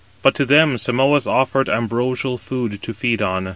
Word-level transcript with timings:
But 0.23 0.33
to 0.33 0.45
them 0.47 0.77
Simois 0.79 1.27
afforded 1.27 1.71
ambrosial 1.71 2.39
food 2.39 2.81
to 2.81 2.91
feed 2.91 3.21
on. 3.21 3.49